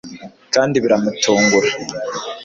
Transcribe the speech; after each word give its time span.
kandi 0.53 0.75
biramutungura 0.83 1.69